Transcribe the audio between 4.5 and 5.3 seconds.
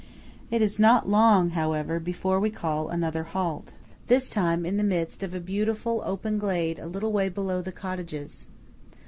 in the midst